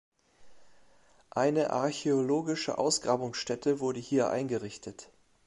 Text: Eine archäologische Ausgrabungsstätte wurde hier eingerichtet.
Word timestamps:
Eine 1.29 1.69
archäologische 1.73 2.79
Ausgrabungsstätte 2.79 3.79
wurde 3.79 3.99
hier 3.99 4.31
eingerichtet. 4.31 5.09